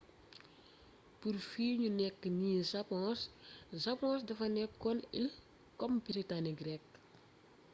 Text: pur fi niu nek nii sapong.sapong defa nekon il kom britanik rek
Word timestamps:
pur 1.19 1.35
fi 1.49 1.65
niu 1.79 1.89
nek 1.99 2.17
nii 2.39 2.59
sapong.sapong 2.71 4.19
defa 4.27 4.45
nekon 4.55 4.99
il 5.19 5.27
kom 5.79 5.93
britanik 6.05 6.57
rek 6.67 6.83